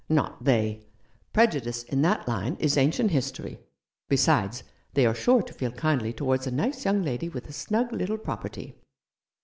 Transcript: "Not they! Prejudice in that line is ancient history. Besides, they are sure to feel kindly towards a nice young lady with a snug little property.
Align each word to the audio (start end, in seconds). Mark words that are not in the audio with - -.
"Not 0.09 0.45
they! 0.45 0.81
Prejudice 1.31 1.83
in 1.83 2.01
that 2.01 2.27
line 2.27 2.57
is 2.59 2.75
ancient 2.75 3.11
history. 3.11 3.59
Besides, 4.09 4.63
they 4.95 5.05
are 5.05 5.13
sure 5.13 5.43
to 5.43 5.53
feel 5.53 5.73
kindly 5.73 6.11
towards 6.11 6.47
a 6.47 6.51
nice 6.51 6.85
young 6.85 7.03
lady 7.03 7.29
with 7.29 7.47
a 7.47 7.53
snug 7.53 7.93
little 7.93 8.17
property. 8.17 8.79